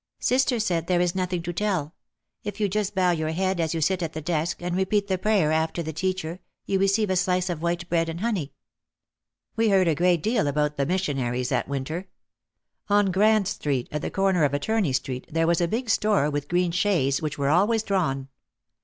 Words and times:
Sister 0.17 0.59
said, 0.59 0.87
"There 0.87 0.99
is 0.99 1.13
nothing 1.13 1.43
to 1.43 1.53
tell. 1.53 1.93
If 2.43 2.59
you 2.59 2.67
just 2.67 2.95
bow 2.95 3.11
your 3.11 3.29
head 3.29 3.59
as 3.59 3.75
you 3.75 3.81
sit 3.81 4.01
at 4.01 4.13
the 4.13 4.19
desk, 4.21 4.59
and 4.59 4.75
repeat 4.75 5.05
the 5.07 5.19
prayer 5.19 5.51
after 5.51 5.83
the 5.83 5.93
teacher 5.93 6.39
you 6.65 6.79
receive 6.79 7.11
a 7.11 7.15
slice 7.15 7.51
of 7.51 7.61
white 7.61 7.87
bread 7.87 8.09
and 8.09 8.19
honey." 8.21 8.51
We 9.55 9.69
heard 9.69 9.87
a 9.87 9.93
great 9.93 10.23
deal 10.23 10.47
about 10.47 10.75
the 10.77 10.87
missionaries 10.87 11.49
that 11.49 11.69
winter. 11.69 12.07
On 12.89 13.11
Grand 13.11 13.47
Street, 13.47 13.89
at 13.91 14.01
the 14.01 14.09
corner 14.09 14.43
of 14.43 14.55
Attorney 14.55 14.91
Street, 14.93 15.27
there 15.29 15.45
was 15.45 15.61
a 15.61 15.67
big 15.67 15.87
store 15.87 16.31
with 16.31 16.47
green 16.49 16.71
shades 16.71 17.21
which 17.21 17.37
were 17.37 17.49
always 17.49 17.83
drawn. 17.83 18.27